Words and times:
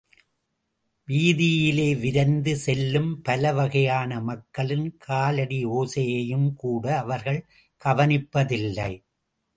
வீதியிலே 1.07 1.99
விரைந்து 1.99 2.55
செல்லும் 2.55 3.21
பலவகையான 3.21 4.19
மக்களின் 4.21 4.97
காலடியோசையையும் 5.07 6.49
கூட 6.55 6.97
அவர்கள் 6.97 7.41
கவனிப்பதில்லை. 7.81 8.91